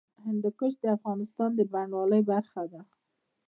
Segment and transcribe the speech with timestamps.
[0.25, 2.81] هندوکش د افغانستان د بڼوالۍ برخه ده.